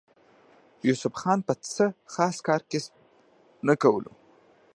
يوسف 0.87 1.13
خان 1.21 1.39
به 1.45 1.53
څۀ 1.73 1.85
خاص 2.13 2.35
کار 2.47 2.61
کسب 2.69 2.93
نۀ 3.65 3.73
کولو 3.81 4.11